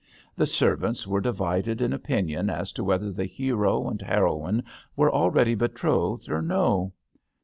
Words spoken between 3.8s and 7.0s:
and heroine were already betrothed or no.